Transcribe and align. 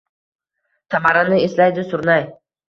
Tamarani 0.95 1.43
eslaydi 1.49 1.85
surnay. 1.93 2.27